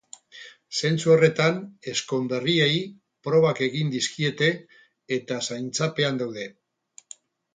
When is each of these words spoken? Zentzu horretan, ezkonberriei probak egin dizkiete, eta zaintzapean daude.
Zentzu 0.77 1.11
horretan, 1.15 1.59
ezkonberriei 1.91 2.79
probak 3.27 3.61
egin 3.67 3.93
dizkiete, 3.97 4.49
eta 5.17 5.39
zaintzapean 5.51 6.19
daude. 6.23 6.47